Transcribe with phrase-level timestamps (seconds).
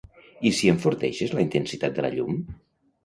[0.49, 2.45] I si enforteixes la intensitat de la llum?